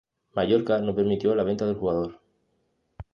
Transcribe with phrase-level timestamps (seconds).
[0.35, 2.19] Mallorca no permitió la venta del jugador.